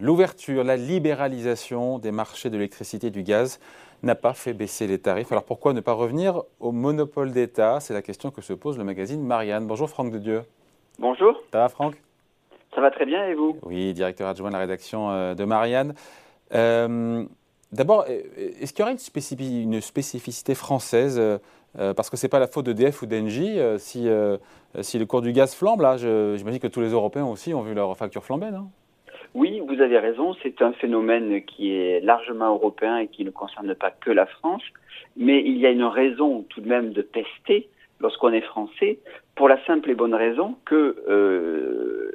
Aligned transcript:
l'ouverture, 0.00 0.64
la 0.64 0.76
libéralisation 0.76 1.98
des 1.98 2.10
marchés 2.10 2.50
de 2.50 2.56
l'électricité 2.56 3.08
et 3.08 3.10
du 3.10 3.22
gaz 3.22 3.60
n'a 4.02 4.14
pas 4.14 4.32
fait 4.32 4.54
baisser 4.54 4.86
les 4.86 4.98
tarifs. 4.98 5.30
Alors 5.30 5.44
pourquoi 5.44 5.72
ne 5.72 5.80
pas 5.80 5.92
revenir 5.92 6.42
au 6.58 6.72
monopole 6.72 7.32
d'État? 7.32 7.80
C'est 7.80 7.94
la 7.94 8.02
question 8.02 8.30
que 8.30 8.40
se 8.40 8.52
pose 8.52 8.78
le 8.78 8.84
magazine 8.84 9.22
Marianne. 9.22 9.66
Bonjour 9.66 9.90
Franck 9.90 10.10
de 10.10 10.18
Dieu. 10.18 10.42
Bonjour. 10.98 11.42
Ça 11.52 11.58
va 11.58 11.68
Franck? 11.68 11.94
Ça 12.74 12.80
va 12.80 12.90
très 12.90 13.04
bien 13.04 13.26
et 13.26 13.34
vous? 13.34 13.58
Oui, 13.62 13.92
directeur 13.92 14.28
adjoint 14.28 14.48
de 14.48 14.54
la 14.54 14.60
rédaction 14.60 15.10
euh, 15.10 15.34
de 15.34 15.44
Marianne. 15.44 15.94
Euh, 16.54 17.24
d'abord, 17.72 18.06
est-ce 18.06 18.72
qu'il 18.72 18.80
y 18.80 18.82
aurait 18.82 18.92
une, 18.92 19.80
spécificité 19.80 20.54
française 20.54 21.18
euh, 21.18 21.94
Parce 21.94 22.08
que 22.10 22.16
ce 22.16 22.24
n'est 22.24 22.30
pas 22.30 22.38
la 22.38 22.46
faute 22.46 22.66
d'EDF 22.66 23.02
ou 23.02 23.06
d'Engie 23.06 23.58
si, 23.78 24.08
si 24.80 24.98
le 24.98 25.06
cours 25.06 25.20
du 25.20 25.32
gaz 25.32 25.54
flambe? 25.54 25.80
Là, 25.80 25.96
j'imagine 25.96 26.60
que 26.60 26.68
tous 26.68 26.80
les 26.80 26.90
Européens 26.90 27.26
aussi 27.26 27.52
ont 27.54 27.62
vu 27.62 27.74
leur 27.74 27.96
facture 27.96 28.24
flamber, 28.24 28.50
non? 28.50 28.70
Oui, 29.34 29.60
vous 29.66 29.80
avez 29.80 29.98
raison, 29.98 30.34
c'est 30.42 30.60
un 30.60 30.72
phénomène 30.72 31.42
qui 31.44 31.72
est 31.72 32.00
largement 32.00 32.54
européen 32.54 32.98
et 32.98 33.06
qui 33.06 33.24
ne 33.24 33.30
concerne 33.30 33.74
pas 33.74 33.90
que 33.90 34.10
la 34.10 34.26
France, 34.26 34.62
mais 35.16 35.42
il 35.44 35.58
y 35.58 35.66
a 35.66 35.70
une 35.70 35.84
raison 35.84 36.44
tout 36.48 36.60
de 36.60 36.68
même 36.68 36.92
de 36.92 37.02
tester 37.02 37.68
lorsqu'on 38.00 38.32
est 38.32 38.40
français, 38.40 38.98
pour 39.36 39.48
la 39.48 39.62
simple 39.66 39.90
et 39.90 39.94
bonne 39.94 40.14
raison 40.14 40.56
que 40.64 40.96
euh, 41.08 42.10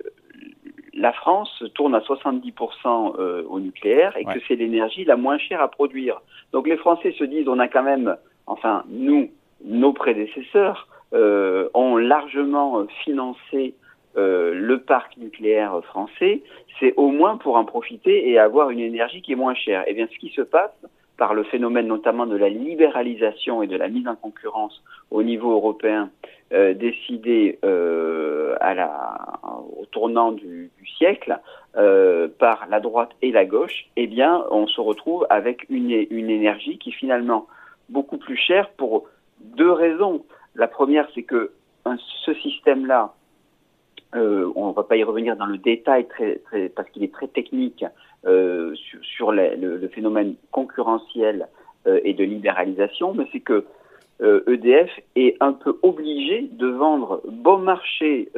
la 0.94 1.14
France 1.14 1.64
tourne 1.76 1.96
à 1.96 2.00
70% 2.00 3.16
euh, 3.20 3.44
au 3.48 3.60
nucléaire 3.60 4.18
et 4.18 4.26
que 4.26 4.40
c'est 4.48 4.56
l'énergie 4.56 5.06
la 5.06 5.16
moins 5.16 5.38
chère 5.38 5.62
à 5.62 5.70
produire. 5.70 6.22
Donc 6.52 6.68
les 6.68 6.78
Français 6.78 7.14
se 7.18 7.24
disent, 7.24 7.48
on 7.48 7.60
a 7.60 7.68
quand 7.68 7.84
même, 7.84 8.18
enfin 8.48 8.84
nous, 8.90 9.30
nos 9.64 9.94
prédécesseurs, 9.94 10.88
euh, 11.14 11.70
ont 11.74 11.98
largement 11.98 12.86
financé 13.04 13.76
euh, 14.18 14.54
le 14.54 14.82
parc 14.82 15.18
nucléaire 15.18 15.82
français, 15.84 16.42
c'est 16.80 16.94
au 16.98 17.10
moins 17.10 17.38
pour 17.38 17.56
en 17.56 17.66
profiter 17.66 18.30
et 18.30 18.40
avoir 18.40 18.70
une 18.70 18.80
énergie 18.80 19.22
qui 19.22 19.34
est 19.34 19.38
moins 19.38 19.56
chère. 19.56 19.82
Et 19.82 19.92
eh 19.92 19.94
bien, 19.94 20.08
ce 20.12 20.18
qui 20.18 20.30
se 20.30 20.42
passe 20.42 20.72
par 21.18 21.34
le 21.34 21.44
phénomène 21.44 21.88
notamment 21.88 22.26
de 22.26 22.36
la 22.36 22.50
libéralisation 22.50 23.64
et 23.64 23.68
de 23.68 23.78
la 23.78 23.88
mise 23.88 24.08
en 24.08 24.16
concurrence 24.16 24.84
au 25.12 25.24
niveau 25.24 25.52
européen 25.52 26.10
euh, 26.54 26.74
décidé 26.74 27.58
euh, 27.66 28.56
au 29.78 29.86
tournant 29.86 30.32
du, 30.32 30.70
siècle 30.98 31.40
euh, 31.76 32.28
par 32.40 32.68
la 32.70 32.80
droite 32.80 33.10
et 33.22 33.32
la 33.32 33.46
gauche, 33.46 33.88
eh 33.96 34.08
bien, 34.08 34.46
on 34.52 34.68
se 34.68 34.80
retrouve 34.80 35.26
avec 35.30 35.66
une, 35.70 35.92
énergie 35.92 36.78
qui 36.78 36.92
finalement 36.92 37.48
beaucoup 37.90 38.18
plus 38.18 38.38
chère 38.38 38.70
pour 38.78 39.08
deux 39.40 39.72
raisons. 39.72 40.24
La 40.54 40.68
première, 40.68 41.08
c'est 41.16 41.24
que 41.24 41.52
ce 42.26 42.34
système-là 42.36 43.14
euh, 44.14 44.52
on 44.56 44.70
ne 44.70 44.74
va 44.74 44.84
pas 44.84 44.96
y 44.96 45.04
revenir 45.04 45.36
dans 45.36 45.46
le 45.46 45.58
détail 45.58 46.08
parce 46.76 46.90
qu'il 46.90 47.04
est 47.04 47.14
très 47.14 47.28
technique 47.28 47.84
euh, 48.26 48.74
sur, 49.02 49.32
le, 49.32 49.88
phénomène 49.94 50.36
concurrentiel 50.52 51.48
euh, 51.88 52.00
et 52.04 52.14
de 52.14 52.24
libéralisation, 52.24 53.14
mais 53.14 53.28
c'est 53.32 53.42
que 53.42 53.66
EDF 54.22 54.90
e 54.98 55.02
est 55.18 55.36
un 55.42 55.52
peu 55.52 55.78
obligé 55.82 56.48
de 56.50 56.68
vendre 56.68 57.22
bon 57.28 57.58
marché 57.58 58.30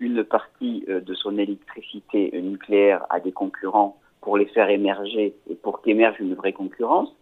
une 0.00 0.24
partie 0.24 0.86
de 0.88 1.12
son 1.12 1.36
électricité 1.36 2.30
nucléaire 2.40 3.04
à 3.10 3.20
des 3.20 3.32
concurrents 3.32 3.98
pour 4.22 4.38
les 4.38 4.46
faire 4.46 4.70
émerger 4.70 5.34
et 5.50 5.54
pour 5.56 5.82
qu'émerge 5.82 6.18
une 6.20 6.34
vraie 6.34 6.54
concurrence. 6.54 7.14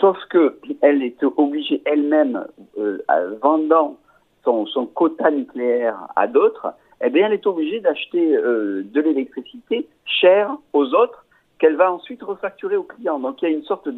Sauf 0.00 0.16
que 0.30 0.58
elle 0.82 1.04
est 1.04 1.22
obligée 1.22 1.80
elle-même, 1.84 2.44
vendant 3.40 3.98
son, 4.42 4.66
son, 4.66 4.86
quota 4.86 5.30
nucléaire 5.30 6.08
à 6.16 6.26
d'autres, 6.26 6.74
eh 7.04 7.18
elle 7.18 7.32
est 7.32 7.46
obligée 7.46 7.80
d'acheter 7.80 8.36
euh, 8.36 8.82
de 8.84 9.00
l'électricité 9.00 9.86
chère 10.04 10.56
aux 10.72 10.86
autres 10.94 11.24
qu'elle 11.58 11.76
va 11.76 11.92
ensuite 11.92 12.22
refacturer 12.22 12.76
aux 12.76 12.84
clients. 12.84 13.18
Donc, 13.18 13.42
il 13.42 13.48
y 13.48 13.52
a 13.52 13.54
une 13.54 13.64
sorte 13.64 13.88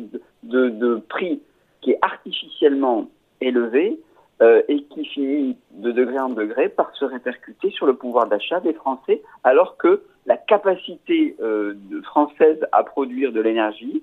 de, 0.43 1.03
prix 1.09 1.41
qui 1.81 1.93
est 1.93 1.99
artificiellement 2.03 3.09
élevé 3.41 3.99
euh, 4.43 4.63
et 4.69 4.83
qui 4.85 5.05
finit 5.07 5.57
de 5.73 5.93
degré 5.93 6.19
en 6.19 6.29
degré 6.29 6.69
par 6.69 6.95
se 6.95 7.05
répercuter 7.05 7.71
sur 7.71 7.87
le 7.87 7.95
pouvoir 7.95 8.27
d'achat 8.27 8.61
des 8.61 8.75
Français, 8.75 9.23
alors 9.45 9.77
que 9.77 10.03
la 10.27 10.37
capacité 10.37 11.37
euh, 11.41 11.75
française 12.05 12.67
à 12.73 12.83
produire 12.83 13.33
de 13.33 13.41
l'énergie 13.41 14.03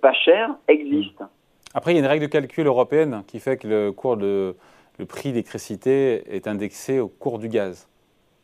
pas 0.00 0.12
chère 0.12 0.54
existe. 0.68 1.22
Après, 1.74 1.90
il 1.92 1.94
y 1.94 1.98
a 1.98 2.02
une 2.02 2.06
règle 2.06 2.26
de 2.26 2.30
calcul 2.30 2.66
européenne 2.66 3.24
qui 3.26 3.40
fait 3.40 3.56
que 3.56 3.66
le 3.66 3.90
cours 3.90 4.16
de 4.16 4.54
le 4.98 5.06
prix 5.06 5.30
d'électricité 5.30 6.22
est 6.34 6.46
indexé 6.46 7.00
au 7.00 7.08
cours 7.08 7.38
du 7.38 7.48
gaz. 7.48 7.88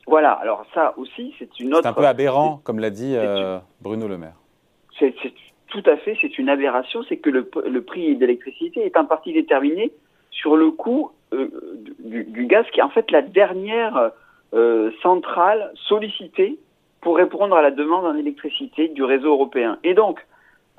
Voilà, 0.08 0.32
alors 0.32 0.64
ça 0.72 0.94
aussi, 0.96 1.34
c'est 1.38 1.60
une 1.60 1.74
autre. 1.74 1.82
C'est 1.82 1.88
un 1.88 1.92
peu 1.92 2.06
aberrant, 2.06 2.60
comme 2.64 2.78
l'a 2.78 2.88
dit 2.88 3.14
euh, 3.14 3.58
Bruno 3.82 4.08
Le 4.08 4.16
Maire. 4.16 4.36
C'est 4.98 5.14
tout 5.68 5.82
à 5.84 5.98
fait, 5.98 6.16
c'est 6.22 6.38
une 6.38 6.48
aberration, 6.48 7.02
c'est 7.08 7.18
que 7.18 7.28
le, 7.28 7.48
le 7.66 7.82
prix 7.82 8.16
d'électricité 8.16 8.86
est 8.86 8.96
en 8.96 9.04
partie 9.04 9.34
déterminé 9.34 9.92
sur 10.30 10.56
le 10.56 10.70
coût 10.70 11.12
euh, 11.34 11.50
du, 11.98 12.24
du, 12.24 12.46
gaz, 12.46 12.64
qui 12.72 12.80
est 12.80 12.82
en 12.82 12.88
fait 12.88 13.10
la 13.10 13.20
dernière 13.20 14.12
euh, 14.54 14.90
centrale 15.02 15.72
sollicitée 15.74 16.58
pour 17.02 17.18
répondre 17.18 17.54
à 17.54 17.60
la 17.60 17.70
demande 17.70 18.06
en 18.06 18.16
électricité 18.16 18.88
du 18.88 19.04
réseau 19.04 19.28
européen. 19.28 19.78
Et 19.84 19.92
donc, 19.92 20.26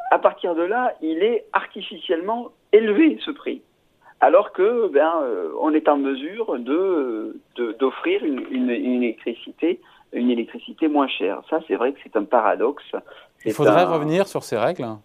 à 0.10 0.18
partir 0.18 0.56
de 0.56 0.64
là, 0.64 0.96
il 1.02 1.22
est 1.22 1.46
artificiellement 1.54 2.50
élevé 2.74 3.20
ce 3.24 3.30
prix 3.30 3.62
alors 4.22 4.52
que 4.52 4.88
ben 4.90 5.12
euh, 5.24 5.50
on 5.60 5.74
est 5.74 5.88
en 5.88 5.98
mesure 5.98 6.60
de 6.60 7.40
d'offrir 7.80 8.24
une, 8.24 8.46
une, 8.52 8.70
une, 8.70 9.04
électricité 9.04 9.80
une 10.14 10.32
électricité 10.32 10.88
moins 10.88 11.08
chère. 11.08 11.42
Ça, 11.50 11.60
c'est 11.68 11.76
vrai 11.76 11.94
que 11.94 12.00
c'est 12.04 12.16
un 12.16 12.24
paradoxe. 12.24 12.84
Il 13.46 13.54
faudrait 13.54 13.84
revenir 13.84 14.28
sur 14.28 14.44
ces 14.44 14.58
règles 14.58 14.84
hein, 14.84 15.02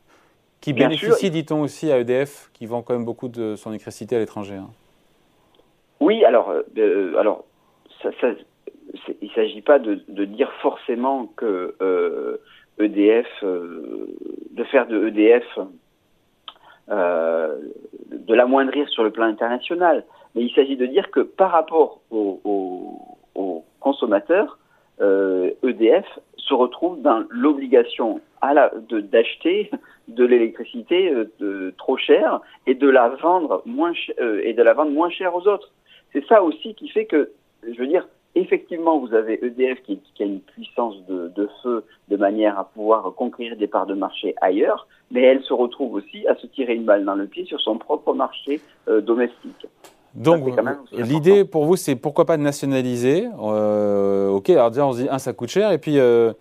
qui 0.61 0.73
bénéficient, 0.73 1.31
dit-on 1.31 1.61
aussi, 1.61 1.93
à 1.93 1.99
EDF, 1.99 2.51
qui 2.55 2.67
vend 2.67 2.83
quand 2.83 2.95
même 2.95 3.05
beaucoup 3.05 3.29
de 3.29 3.55
son 3.55 3.71
électricité 3.71 4.17
à 4.17 4.19
l'étranger. 4.19 4.55
Hein. 4.55 4.71
Oui, 6.01 6.25
alors, 6.25 6.51
euh, 6.51 7.17
alors, 7.19 7.45
ça, 8.03 8.11
ça, 8.21 8.29
il 9.21 9.29
ne 9.29 9.35
s'agit 9.35 9.63
pas 9.63 9.79
de, 9.79 10.03
de, 10.09 10.25
dire 10.25 10.51
forcément 10.63 11.27
que 11.37 11.75
euh, 11.81 12.39
EDF, 12.79 13.27
euh, 13.43 14.07
de 14.53 14.65
faire 14.65 14.87
de 14.87 15.09
EDF 15.09 15.45
euh, 15.59 15.65
de 16.89 18.35
l'amoindrir 18.35 18.89
sur 18.89 19.05
le 19.05 19.11
plan 19.11 19.25
international. 19.27 20.05
Mais 20.35 20.43
il 20.43 20.55
s'agit 20.55 20.77
de 20.77 20.87
dire 20.87 21.11
que 21.11 21.21
par 21.21 21.51
rapport 21.51 22.01
aux, 22.11 22.41
consommateurs, 23.81 24.59
euh, 25.01 25.51
EDF 25.63 26.07
se 26.37 26.55
retrouve 26.55 27.03
dans 27.03 27.25
l'obligation 27.31 28.21
d'acheter 28.91 29.71
de, 30.09 30.25
l'électricité 30.25 31.11
euh, 31.11 31.75
trop 31.79 31.97
chère 31.97 32.41
et 32.67 32.75
de 32.75 32.89
la 32.89 33.09
vendre 33.09 33.63
moins 33.67 33.93
euh, 34.21 34.41
et 34.45 34.53
de 34.53 34.63
la 34.63 34.75
vendre 34.75 34.93
moins 34.93 35.11
cher 35.11 35.35
aux 35.35 35.47
autres. 35.47 35.71
C'est 36.13 36.25
ça 36.27 36.43
aussi 36.43 36.75
qui 36.75 36.89
fait 36.89 37.07
que, 37.07 37.31
je 37.63 37.77
veux 37.79 37.87
dire, 37.87 38.07
effectivement, 38.35 38.99
vous 38.99 39.15
avez 39.15 39.45
EDF 39.45 39.83
qui, 39.83 40.01
qui 40.15 40.23
a 40.23 40.27
une 40.27 40.41
puissance 40.41 40.95
de, 41.09 41.33
de, 41.35 41.49
feu 41.63 41.85
de 42.09 42.17
manière 42.17 42.59
à 42.59 42.65
pouvoir 42.65 43.15
conquérir 43.15 43.57
des 43.57 43.67
parts 43.67 43.87
de 43.87 43.95
marché 43.95 44.35
ailleurs, 44.41 44.87
mais 45.11 45.23
elle 45.23 45.43
se 45.43 45.53
retrouve 45.53 45.95
aussi 45.95 46.27
à 46.27 46.35
se 46.37 46.47
tirer 46.47 46.75
une 46.75 46.85
balle 46.85 47.05
dans 47.05 47.15
le 47.15 47.27
pied 47.27 47.45
sur 47.45 47.61
son 47.61 47.79
propre 47.79 48.15
marché 48.15 48.61
euh, 48.89 49.01
domestique. 49.01 49.67
Donc, 50.15 50.45
l'idée 50.93 51.45
pour 51.45 51.65
vous, 51.65 51.77
c'est 51.77 51.97
pourquoi 51.97 52.25
pas 52.25 52.37
de 52.37 52.43
nationaliser 52.43 53.29
euh, 53.43 54.29
Ok, 54.29 54.51
alors 54.51 54.71
déjà, 54.71 54.87
on 54.87 54.93
se 54.93 55.03
dit, 55.03 55.09
un, 55.11 55.19
ça 55.19 55.33
coûte 55.33 55.49
cher, 55.49 55.73
et 55.73 55.79
puis 55.79 55.99
euh, 55.99 56.33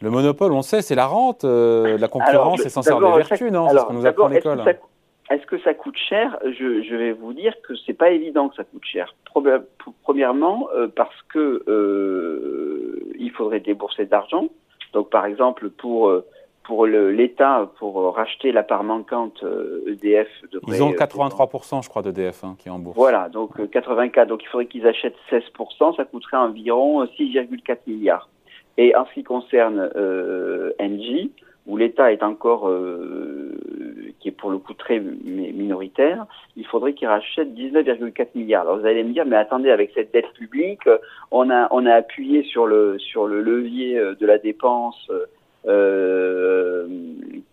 le 0.00 0.10
monopole, 0.10 0.52
on 0.52 0.62
sait, 0.62 0.82
c'est 0.82 0.96
la 0.96 1.06
rente, 1.06 1.44
euh, 1.44 1.96
la 1.98 2.08
concurrence 2.08 2.64
est 2.66 2.68
censée 2.68 2.90
avoir 2.90 3.16
des 3.16 3.22
vertus, 3.22 3.52
non? 3.52 3.68
C'est 3.68 3.78
ce 3.78 3.84
qu'on 3.84 3.92
nous 3.92 4.06
apprend 4.06 4.26
à 4.26 4.30
l'école. 4.30 4.64
Est-ce 5.32 5.46
que 5.46 5.58
ça 5.60 5.72
coûte 5.72 5.96
cher? 5.96 6.38
Je, 6.44 6.82
je, 6.82 6.94
vais 6.94 7.12
vous 7.12 7.32
dire 7.32 7.54
que 7.66 7.74
c'est 7.86 7.94
pas 7.94 8.10
évident 8.10 8.50
que 8.50 8.56
ça 8.56 8.64
coûte 8.64 8.84
cher. 8.84 9.14
Premièrement, 10.02 10.68
euh, 10.74 10.88
parce 10.94 11.22
que 11.32 11.62
euh, 11.68 13.14
il 13.18 13.30
faudrait 13.30 13.60
débourser 13.60 14.04
de 14.04 14.10
l'argent. 14.10 14.48
Donc, 14.92 15.08
par 15.08 15.24
exemple, 15.24 15.70
pour 15.70 16.08
euh, 16.08 16.26
pour 16.64 16.86
l'État, 16.86 17.70
pour 17.78 18.14
racheter 18.14 18.52
la 18.52 18.62
part 18.62 18.84
manquante 18.84 19.42
EDF. 19.86 20.28
De 20.52 20.60
ils 20.68 20.82
ont 20.82 20.92
83%, 20.92 21.82
je 21.82 21.88
crois, 21.88 22.02
d'EDF 22.02 22.44
hein, 22.44 22.54
qui 22.58 22.68
est 22.68 22.70
en 22.70 22.78
bourse. 22.78 22.96
Voilà, 22.96 23.28
donc 23.30 23.68
84. 23.70 24.28
Donc, 24.28 24.44
il 24.44 24.48
faudrait 24.48 24.66
qu'ils 24.66 24.86
achètent 24.86 25.16
16%. 25.30 25.96
Ça 25.96 26.04
coûterait 26.04 26.36
environ 26.36 27.04
6,4 27.04 27.78
milliards. 27.88 28.28
Et 28.76 28.94
en 28.94 29.06
ce 29.06 29.14
qui 29.14 29.24
concerne 29.24 29.90
Engie, 30.78 31.32
où 31.66 31.76
l'État 31.76 32.12
est 32.12 32.22
encore 32.22 32.70
pour 34.42 34.50
le 34.50 34.58
coup 34.58 34.74
très 34.74 34.98
minoritaire, 34.98 36.26
il 36.56 36.66
faudrait 36.66 36.94
qu'il 36.94 37.06
rachète 37.06 37.54
19,4 37.54 38.30
milliards. 38.34 38.62
Alors 38.62 38.80
vous 38.80 38.86
allez 38.86 39.04
me 39.04 39.12
dire, 39.12 39.24
mais 39.24 39.36
attendez, 39.36 39.70
avec 39.70 39.92
cette 39.94 40.12
dette 40.12 40.32
publique, 40.32 40.88
on 41.30 41.48
a, 41.48 41.68
on 41.70 41.86
a 41.86 41.94
appuyé 41.94 42.42
sur 42.42 42.66
le, 42.66 42.98
sur 42.98 43.28
le 43.28 43.40
levier 43.40 43.96
euh, 43.96 44.16
de 44.16 44.26
la 44.26 44.38
dépense 44.38 45.08
euh, 45.68 46.88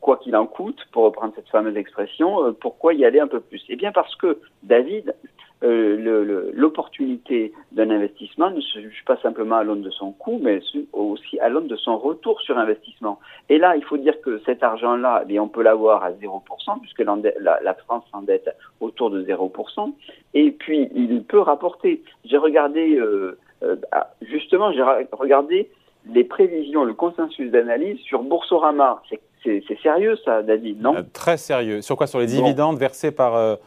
quoi 0.01 0.18
qu'il 0.18 0.36
en 0.36 0.47
coûte, 0.47 0.80
pour 0.91 1.03
reprendre 1.03 1.31
cette 1.36 1.50
fameuse 1.50 1.77
expression, 1.77 2.56
pourquoi 2.59 2.95
y 2.95 3.06
aller 3.06 3.19
un 3.19 3.27
peu 3.27 3.39
plus? 3.39 3.63
Eh 3.69 3.75
bien 3.75 3.91
parce 3.91 4.15
que 4.15 4.39
David 4.63 5.13
euh, 5.61 6.51
l'opportunité 6.53 7.51
d'un 7.73 7.89
investissement 7.89 8.50
ne 8.50 8.61
se 8.61 8.79
juge 8.79 9.03
pas 9.06 9.17
simplement 9.17 9.57
à 9.57 9.63
l'aune 9.63 9.81
de 9.81 9.89
son 9.89 10.13
coût, 10.13 10.39
mais 10.41 10.61
aussi 10.94 11.38
à 11.39 11.50
l'aune 11.50 11.67
de 11.67 11.75
son 11.75 11.97
retour 11.97 12.39
sur 12.39 12.57
investissement. 12.57 13.19
Et 13.50 13.57
là, 13.57 13.75
il 13.75 13.83
faut 13.83 13.97
dire 13.97 14.21
que 14.21 14.41
cet 14.45 14.63
argent-là, 14.63 15.25
eh 15.27 15.39
on 15.39 15.50
peut 15.50 15.61
l'avoir 15.61 16.03
à 16.03 16.11
0%, 16.11 16.79
puisque 16.81 17.00
la, 17.00 17.59
la 17.61 17.73
France 17.73 18.06
s'endette 18.09 18.50
autour 18.79 19.11
de 19.11 19.21
0%, 19.21 19.94
et 20.33 20.51
puis 20.51 20.89
il 20.95 21.23
peut 21.23 21.41
rapporter. 21.41 22.03
J'ai 22.23 22.38
regardé, 22.38 22.95
euh, 22.95 23.38
euh, 23.63 23.75
ah, 23.91 24.12
justement, 24.21 24.71
j'ai 24.71 24.83
regardé 25.12 25.69
les 26.09 26.23
prévisions, 26.23 26.85
le 26.85 26.94
consensus 26.94 27.51
d'analyse 27.51 28.00
sur 28.00 28.23
Boursorama. 28.23 29.03
C'est 29.44 29.62
sérieux 29.83 30.17
ça, 30.23 30.41
David, 30.41 30.81
non? 30.81 30.95
Très 31.12 31.35
sérieux. 31.35 31.81
Sur 31.81 31.97
quoi? 31.97 32.07
Sur 32.07 32.19
les 32.19 32.27
dividendes 32.27 32.77
versés 32.77 33.12
par 33.12 33.57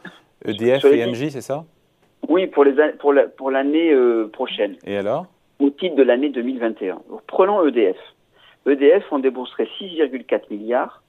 EDF 0.43 0.85
e 0.85 0.93
et 0.95 1.05
Engie, 1.05 1.29
c'est 1.29 1.41
ça? 1.41 1.65
Oui, 2.33 2.47
pour 2.47 2.63
les 2.63 2.73
pour 2.99 3.13
la, 3.13 3.27
pour 3.27 3.51
l'année 3.51 3.93
euh, 3.93 4.27
prochaine. 4.27 4.75
Et 4.85 4.97
alors? 4.97 5.27
Au 5.59 5.69
titre 5.69 5.95
de 5.95 6.03
l'année 6.03 6.29
2021. 6.29 6.99
prenons 7.27 7.65
EDF. 7.67 7.97
EDF, 8.65 9.03
on 9.11 9.19
débourserait 9.19 9.67
6,4 9.79 10.41
milliards 10.49 11.03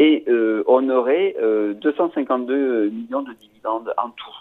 et 0.00 0.24
euh, 0.28 0.64
on 0.66 0.88
aurait 0.90 1.36
252 1.80 2.54
euh, 2.54 2.90
millions 2.90 3.22
de 3.22 3.32
dividendes 3.34 3.94
en 3.96 4.10
tout. 4.10 4.36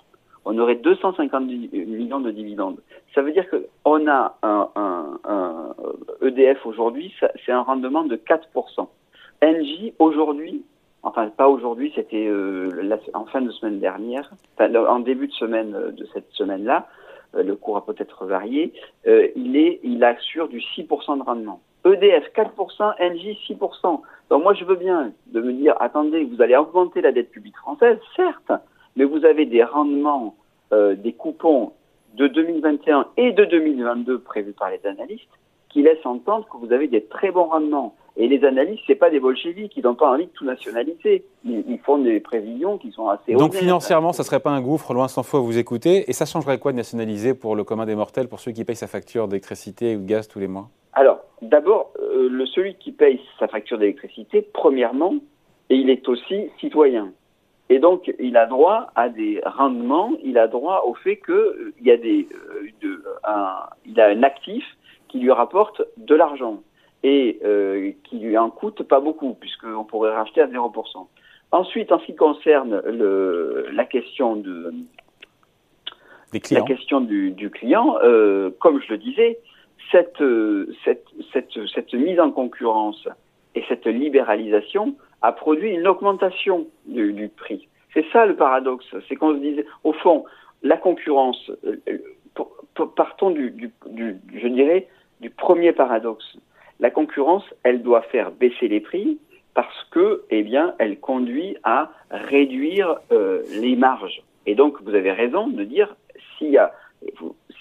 On 0.45 0.57
aurait 0.57 0.75
252 0.75 1.77
millions 1.85 2.19
de 2.19 2.31
dividendes. 2.31 2.79
Ça 3.13 3.21
veut 3.21 3.31
dire 3.31 3.47
que 3.49 3.67
on 3.85 4.07
a 4.07 4.37
un, 4.41 4.69
un, 4.75 5.19
un 5.25 5.75
EDF 6.21 6.65
aujourd'hui, 6.65 7.13
c'est 7.45 7.51
un 7.51 7.61
rendement 7.61 8.03
de 8.03 8.15
4%. 8.15 8.87
Engie 9.43 9.93
aujourd'hui 9.99 10.63
enfin 11.03 11.29
pas 11.29 11.47
aujourd'hui, 11.47 11.91
c'était 11.95 12.27
euh, 12.27 12.97
en 13.13 13.25
fin 13.25 13.41
de 13.41 13.51
semaine 13.51 13.79
dernière, 13.79 14.29
en 14.59 14.99
début 14.99 15.27
de 15.27 15.33
semaine 15.33 15.75
euh, 15.75 15.91
de 15.91 16.05
cette 16.13 16.29
semaine-là, 16.31 16.87
euh, 17.35 17.43
le 17.43 17.55
cours 17.55 17.77
a 17.77 17.85
peut-être 17.85 18.25
varié, 18.25 18.73
il, 19.05 19.57
est, 19.57 19.79
il 19.83 20.03
assure 20.03 20.47
du 20.47 20.59
6% 20.59 21.17
de 21.17 21.23
rendement. 21.23 21.61
EDF 21.85 22.31
4%, 22.35 22.93
Engie 22.99 23.39
6%. 23.47 24.01
Donc 24.29 24.43
moi 24.43 24.53
je 24.53 24.65
veux 24.65 24.75
bien 24.75 25.13
de 25.27 25.41
me 25.41 25.53
dire, 25.53 25.75
attendez, 25.79 26.25
vous 26.25 26.41
allez 26.41 26.55
augmenter 26.55 27.01
la 27.01 27.11
dette 27.11 27.31
publique 27.31 27.57
française, 27.57 27.97
certes, 28.15 28.51
mais 28.95 29.05
vous 29.05 29.23
avez 29.23 29.45
des 29.45 29.63
rendements, 29.63 30.35
des 30.71 31.13
coupons 31.13 31.71
de 32.15 32.27
2021 32.27 33.07
et 33.15 33.31
de 33.31 33.45
2022 33.45 34.19
prévus 34.19 34.53
par 34.53 34.69
les 34.69 34.85
analystes 34.85 35.29
qui 35.69 35.83
laissent 35.83 36.05
entendre 36.05 36.47
que 36.51 36.57
vous 36.57 36.73
avez 36.73 36.87
des 36.87 37.03
très 37.05 37.31
bons 37.31 37.45
rendements. 37.45 37.95
Et 38.19 38.27
les 38.27 38.43
analystes, 38.43 38.81
c'est 38.87 38.95
pas 38.95 39.11
des 39.11 39.19
bolcheviks, 39.19 39.77
ils 39.77 39.83
n'ont 39.83 39.93
pas 39.93 40.11
envie 40.11 40.25
de 40.25 40.31
tout 40.31 40.43
nationaliser. 40.43 41.23
Ils, 41.45 41.79
font 41.85 41.99
des 41.99 42.19
prévisions 42.19 42.79
qui 42.79 42.91
sont 42.91 43.07
assez 43.09 43.33
Donc 43.33 43.53
financièrement, 43.53 44.11
ça 44.11 44.23
serait 44.23 44.39
pas 44.39 44.49
un 44.49 44.59
gouffre, 44.59 44.95
loin 44.95 45.07
s'en 45.07 45.21
faut 45.21 45.41
vous 45.43 45.59
écouter. 45.59 46.09
Et 46.09 46.13
ça 46.13 46.25
changerait 46.25 46.57
quoi 46.57 46.71
de 46.71 46.77
nationaliser 46.77 47.35
pour 47.35 47.55
le 47.55 47.63
commun 47.63 47.85
des 47.85 47.95
mortels, 47.95 48.27
pour 48.27 48.39
ceux 48.39 48.51
qui 48.51 48.65
payent 48.65 48.75
sa 48.75 48.87
facture 48.87 49.27
d'électricité 49.27 49.95
ou 49.95 50.01
de 50.01 50.07
gaz 50.07 50.27
tous 50.27 50.39
les 50.39 50.47
mois? 50.47 50.69
Alors, 50.93 51.19
d'abord, 51.43 51.91
euh, 52.01 52.27
le 52.27 52.47
celui 52.47 52.73
qui 52.75 52.91
paye 52.91 53.21
sa 53.37 53.47
facture 53.47 53.77
d'électricité, 53.77 54.41
premièrement, 54.41 55.13
et 55.69 55.75
il 55.75 55.91
est 55.91 56.09
aussi 56.09 56.49
citoyen. 56.59 57.11
Et 57.69 57.77
donc, 57.77 58.11
il 58.17 58.35
a 58.35 58.47
droit 58.47 58.87
à 58.95 59.09
des 59.09 59.41
rendements, 59.45 60.13
il 60.23 60.39
a 60.39 60.47
droit 60.47 60.85
au 60.87 60.95
fait 60.95 61.17
qu'il 61.17 61.35
euh, 61.35 61.73
y 61.83 61.91
a 61.91 61.97
des, 61.97 62.27
euh, 62.31 62.67
de, 62.81 63.03
un, 63.25 63.57
il 63.85 63.99
a 64.01 64.07
un 64.07 64.23
actif 64.23 64.63
qui 65.07 65.19
lui 65.19 65.31
rapporte 65.31 65.83
de 65.97 66.15
l'argent 66.15 66.63
et 67.03 67.39
euh, 67.43 67.91
qui 68.03 68.19
lui 68.19 68.37
en 68.37 68.49
coûte 68.49 68.83
pas 68.83 68.99
beaucoup, 68.99 69.33
puisqu'on 69.33 69.83
pourrait 69.83 70.15
racheter 70.15 70.41
à 70.41 70.47
0%. 70.47 71.07
Ensuite, 71.51 71.91
en 71.91 71.99
ce 71.99 72.05
qui 72.05 72.15
concerne 72.15 72.81
le, 72.85 73.67
la 73.71 73.85
question 73.85 74.35
de 74.35 74.73
la 76.51 76.61
question 76.61 76.99
du, 76.99 77.31
du 77.31 77.49
client, 77.49 77.97
euh, 78.03 78.49
comme 78.59 78.81
je 78.81 78.89
le 78.89 78.97
disais, 78.97 79.39
cette, 79.91 80.21
cette, 80.83 81.05
cette, 81.31 81.67
cette, 81.73 81.93
mise 81.93 82.19
en 82.19 82.31
concurrence 82.31 83.07
et 83.55 83.63
cette 83.69 83.85
libéralisation 83.85 84.95
a 85.21 85.31
produit 85.31 85.71
une 85.71 85.87
augmentation 85.87 86.67
du, 86.85 87.13
du 87.13 87.29
prix. 87.29 87.69
C'est 87.93 88.05
ça 88.11 88.25
le 88.25 88.35
paradoxe, 88.35 88.85
c'est 89.07 89.15
qu'on 89.15 89.33
se 89.33 89.39
disait, 89.39 89.65
au 89.85 89.93
fond, 89.93 90.25
la 90.63 90.77
concurrence, 90.77 91.49
euh, 91.65 91.77
partons 92.95 93.31
du, 93.31 93.51
du, 93.51 94.17
je 94.35 94.47
dirais, 94.47 94.87
du 95.21 95.29
premier 95.29 95.71
paradoxe 95.71 96.37
la 96.79 96.91
concurrence, 96.91 97.43
elle 97.63 97.81
doit 97.81 98.01
faire 98.03 98.31
baisser 98.31 98.67
les 98.67 98.79
prix 98.79 99.19
parce 99.53 99.83
que, 99.89 100.23
eh 100.29 100.43
bien, 100.43 100.75
elle 100.77 100.99
conduit 100.99 101.57
à 101.63 101.91
réduire 102.11 102.97
euh, 103.11 103.41
les 103.59 103.75
marges. 103.75 104.21
Et 104.45 104.53
donc, 104.53 104.81
vous 104.83 104.93
avez 104.93 105.11
raison 105.11 105.47
de 105.47 105.63
dire 105.63 105.95
s'il 106.37 106.51
y 106.51 106.57
a, 106.57 106.71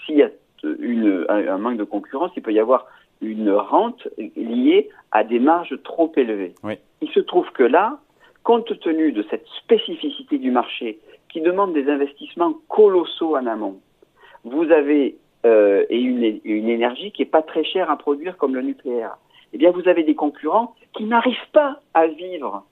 s'il 0.04 0.16
y 0.16 0.22
a 0.22 0.28
une, 0.62 1.24
un, 1.28 1.58
manque 1.58 1.78
de 1.78 1.84
concurrence, 1.84 2.32
il 2.36 2.42
peut 2.42 2.52
y 2.52 2.60
avoir 2.60 2.86
une 3.22 3.50
rente 3.50 4.06
liée 4.36 4.90
à 5.10 5.24
des 5.24 5.38
marges 5.38 5.74
trop 5.84 6.12
élevées. 6.16 6.54
Il 7.00 7.08
se 7.10 7.20
trouve 7.20 7.50
que 7.52 7.62
là, 7.62 7.98
compte 8.42 8.78
tenu 8.80 9.12
de 9.12 9.24
cette 9.30 9.46
spécificité 9.62 10.38
du 10.38 10.50
marché 10.50 11.00
qui 11.30 11.40
demande 11.40 11.72
des 11.72 11.88
investissements 11.88 12.54
colossaux 12.68 13.36
en 13.36 13.46
amont, 13.46 13.80
vous 14.44 14.70
avez 14.70 15.16
euh, 15.44 15.84
et 15.90 16.00
une, 16.00 16.40
une, 16.44 16.68
énergie 16.68 17.12
qui 17.12 17.22
n'est 17.22 17.28
pas 17.28 17.42
très 17.42 17.64
chère 17.64 17.90
à 17.90 17.96
produire 17.96 18.36
comme 18.36 18.54
le 18.54 18.62
nucléaire, 18.62 19.16
eh 19.52 19.58
bien 19.58 19.70
vous 19.70 19.86
avez 19.88 20.02
des 20.02 20.14
concurrents 20.14 20.74
qui 20.94 21.04
n'arrivent 21.04 21.50
pas 21.52 21.80
à 21.94 22.06
vivre, 22.06 22.64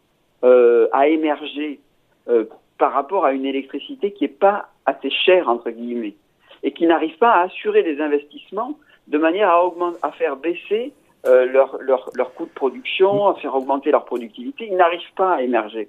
euh, 0.43 0.89
à 0.93 1.09
émerger 1.09 1.81
euh, 2.29 2.45
par 2.79 2.93
rapport 2.93 3.25
à 3.25 3.33
une 3.33 3.45
électricité 3.45 4.13
qui 4.13 4.25
n'est 4.25 4.29
pas 4.29 4.69
assez 4.87 5.11
chère, 5.11 5.49
entre 5.49 5.71
guillemets, 5.71 6.15
et 6.63 6.73
qui 6.73 6.87
n'arrivent 6.87 7.19
pas 7.19 7.33
à 7.33 7.43
assurer 7.43 7.83
des 7.83 8.01
investissements 8.01 8.79
de 9.07 9.19
manière 9.19 9.51
à, 9.51 10.13
faire 10.13 10.37
baisser 10.37 10.93
leur, 11.25 11.77
leur, 11.81 12.11
leur 12.15 12.35
coût 12.35 12.47
de 12.47 12.51
production, 12.51 13.29
à 13.29 13.35
faire 13.35 13.55
augmenter 13.55 13.91
leur 13.91 14.07
productivité. 14.07 14.69
Ils 14.71 14.77
n'arrivent 14.77 15.01
pas 15.15 15.35
à 15.35 15.43
émerger. 15.43 15.89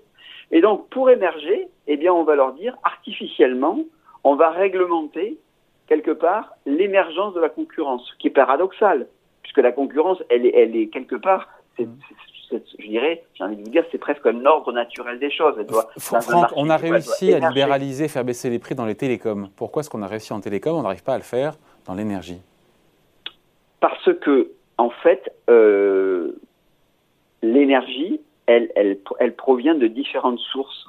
Et 0.51 0.61
donc, 0.61 0.89
pour 0.89 1.09
émerger, 1.09 1.67
eh 1.87 1.97
bien, 1.97 2.13
on 2.13 2.23
va 2.23 2.35
leur 2.35 2.53
dire 2.53 2.77
artificiellement, 2.83 3.79
on 4.23 4.35
va 4.35 4.49
réglementer 4.49 5.37
quelque 5.87 6.11
part 6.11 6.55
l'émergence 6.65 7.33
de 7.33 7.39
la 7.39 7.49
concurrence, 7.49 8.13
qui 8.19 8.27
est 8.27 8.31
paradoxale, 8.31 9.07
puisque 9.41 9.59
la 9.59 9.71
concurrence, 9.71 10.21
elle 10.29 10.45
est, 10.45 10.55
elle 10.55 10.75
est 10.75 10.87
quelque 10.87 11.15
part, 11.15 11.49
c'est, 11.77 11.87
je 12.51 12.87
dirais, 12.87 13.23
j'ai 13.33 13.43
envie 13.43 13.55
de 13.57 13.63
vous 13.63 13.69
dire, 13.69 13.83
c'est 13.91 13.97
presque 13.97 14.25
un 14.25 14.45
ordre 14.45 14.71
naturel 14.71 15.19
des 15.19 15.31
choses. 15.31 15.55
Franck, 15.97 16.51
on 16.55 16.69
a 16.69 16.77
réussi 16.77 17.33
à 17.33 17.39
libéraliser, 17.39 18.07
faire 18.07 18.23
baisser 18.23 18.49
les 18.49 18.59
prix 18.59 18.75
dans 18.75 18.85
les 18.85 18.95
télécoms. 18.95 19.49
Pourquoi 19.55 19.81
est-ce 19.81 19.89
qu'on 19.89 20.03
a 20.03 20.07
réussi 20.07 20.33
en 20.33 20.39
télécom, 20.39 20.75
on 20.75 20.83
n'arrive 20.83 21.03
pas 21.03 21.15
à 21.15 21.17
le 21.17 21.23
faire 21.23 21.55
dans 21.85 21.93
l'énergie? 21.93 22.41
Parce 23.79 24.09
que, 24.21 24.51
en 24.77 24.89
fait, 24.89 25.31
euh, 25.49 26.39
l'énergie, 27.41 28.21
elle, 28.47 28.71
elle, 28.75 28.99
elle 29.19 29.35
provient 29.35 29.75
de 29.75 29.87
différentes 29.87 30.39
sources 30.39 30.87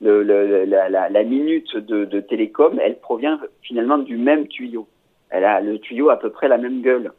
le, 0.00 0.22
la, 0.22 0.88
la, 0.88 1.08
la, 1.08 1.24
minute 1.24 1.76
de, 1.76 2.04
de, 2.04 2.20
télécom, 2.20 2.78
elle 2.80 2.98
provient 2.98 3.40
finalement 3.62 3.98
du 3.98 4.16
même 4.16 4.46
tuyau. 4.46 4.86
Elle 5.30 5.44
a 5.44 5.60
le 5.60 5.78
tuyau 5.78 6.10
à 6.10 6.16
peu 6.18 6.30
près 6.30 6.48
la 6.48 6.58
même 6.58 6.82
gueule. 6.82 7.12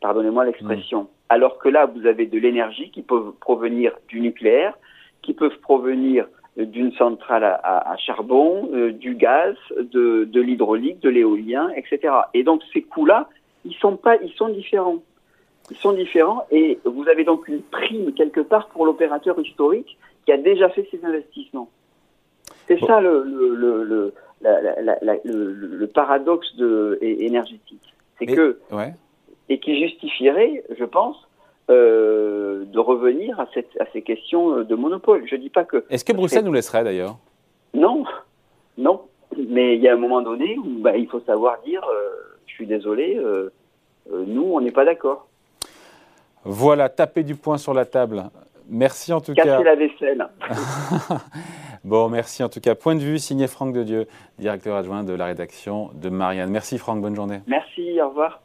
Pardonnez-moi 0.00 0.44
l'expression. 0.44 1.02
Mm. 1.02 1.08
Alors 1.30 1.58
que 1.58 1.68
là, 1.68 1.86
vous 1.86 2.06
avez 2.06 2.26
de 2.26 2.38
l'énergie 2.38 2.90
qui 2.90 3.02
peut 3.02 3.32
provenir 3.40 3.92
du 4.08 4.20
nucléaire, 4.20 4.78
qui 5.22 5.32
peuvent 5.32 5.58
provenir 5.60 6.26
d'une 6.56 6.92
centrale 6.92 7.44
à, 7.44 7.92
à, 7.92 7.96
charbon, 7.98 8.68
euh, 8.72 8.92
du 8.92 9.14
gaz, 9.14 9.56
de, 9.78 10.24
de 10.24 10.40
l'hydraulique, 10.40 11.00
de 11.00 11.10
l'éolien, 11.10 11.70
etc. 11.76 12.14
Et 12.32 12.44
donc 12.44 12.62
ces 12.72 12.82
coûts-là, 12.82 13.28
ils 13.64 13.74
sont 13.74 13.96
pas, 13.96 14.16
ils 14.16 14.32
sont 14.32 14.48
différents. 14.48 15.02
Ils 15.70 15.76
sont 15.76 15.92
différents 15.92 16.46
et 16.50 16.78
vous 16.84 17.08
avez 17.08 17.24
donc 17.24 17.48
une 17.48 17.60
prime 17.60 18.12
quelque 18.12 18.40
part 18.40 18.68
pour 18.68 18.86
l'opérateur 18.86 19.38
historique 19.38 19.98
qui 20.24 20.32
a 20.32 20.36
déjà 20.36 20.68
fait 20.68 20.88
ses 20.90 21.04
investissements. 21.04 21.68
C'est 22.68 22.80
ça 22.80 23.00
le, 23.00 23.22
le, 23.24 23.84
le, 23.84 24.12
le, 25.24 25.86
paradoxe 25.86 26.54
de, 26.56 26.98
énergétique. 27.00 27.94
C'est 28.18 28.26
que, 28.26 28.58
et 29.48 29.58
qui 29.60 29.80
justifierait, 29.80 30.64
je 30.76 30.84
pense, 30.84 31.16
euh, 31.70 32.64
de 32.64 32.78
revenir 32.78 33.38
à, 33.38 33.46
cette, 33.54 33.80
à 33.80 33.86
ces 33.92 34.02
questions 34.02 34.62
de 34.62 34.74
monopole. 34.74 35.26
Je 35.26 35.36
dis 35.36 35.50
pas 35.50 35.64
que. 35.64 35.84
Est-ce 35.90 36.04
que 36.04 36.12
Bruxelles 36.12 36.44
nous 36.44 36.52
laisserait 36.52 36.84
d'ailleurs? 36.84 37.16
Non, 37.74 38.04
non. 38.78 39.02
Mais 39.36 39.76
il 39.76 39.82
y 39.82 39.88
a 39.88 39.92
un 39.92 39.98
moment 39.98 40.22
donné 40.22 40.56
où 40.58 40.78
bah, 40.80 40.96
il 40.96 41.08
faut 41.08 41.20
savoir 41.20 41.60
dire 41.64 41.82
euh, 41.84 42.08
je 42.46 42.54
suis 42.54 42.66
désolé, 42.66 43.16
euh, 43.18 43.50
nous, 44.10 44.44
on 44.44 44.60
n'est 44.60 44.70
pas 44.70 44.84
d'accord. 44.84 45.26
Voilà, 46.44 46.88
taper 46.88 47.22
du 47.22 47.34
poing 47.34 47.58
sur 47.58 47.74
la 47.74 47.84
table. 47.84 48.24
Merci 48.68 49.12
en 49.12 49.20
tout 49.20 49.34
cas. 49.34 49.42
Casser 49.42 49.64
la 49.64 49.74
vaisselle. 49.74 50.28
bon, 51.86 52.08
merci 52.10 52.42
en 52.42 52.48
tout 52.48 52.60
cas. 52.60 52.74
Point 52.74 52.96
de 52.96 53.00
vue 53.00 53.18
signé 53.18 53.46
Franck 53.46 53.72
de 53.72 53.82
Dieu, 53.82 54.06
directeur 54.38 54.76
adjoint 54.76 55.04
de 55.04 55.14
la 55.14 55.26
rédaction 55.26 55.90
de 55.94 56.10
Marianne. 56.10 56.50
Merci 56.50 56.76
Franck, 56.78 57.00
bonne 57.00 57.16
journée. 57.16 57.40
Merci, 57.46 58.00
au 58.02 58.08
revoir. 58.08 58.42